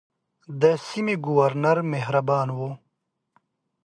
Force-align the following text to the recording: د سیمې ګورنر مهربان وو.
د 0.61 0.63
سیمې 0.87 1.15
ګورنر 1.25 1.77
مهربان 1.93 2.47
وو. 2.57 2.71